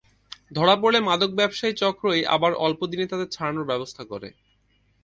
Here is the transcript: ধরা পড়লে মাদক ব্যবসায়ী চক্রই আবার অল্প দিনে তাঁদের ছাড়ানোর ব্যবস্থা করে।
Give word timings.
ধরা 0.51 0.75
পড়লে 0.81 0.99
মাদক 1.01 1.31
ব্যবসায়ী 1.35 1.73
চক্রই 1.81 2.21
আবার 2.35 2.51
অল্প 2.65 2.79
দিনে 2.91 3.05
তাঁদের 3.07 3.29
ছাড়ানোর 3.31 3.69
ব্যবস্থা 3.71 4.03
করে। 4.11 4.29